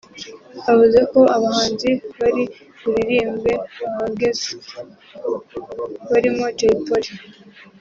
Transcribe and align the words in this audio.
avuze 0.71 0.99
ko 1.11 1.19
abahanzi 1.35 1.91
bari 2.19 2.43
buririmbe 2.81 3.53
bahageze; 3.97 4.49
barimo 6.11 6.45
Jay 6.57 6.75
Polly 6.85 7.11